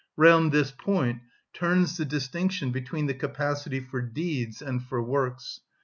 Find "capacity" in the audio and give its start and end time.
3.13-3.79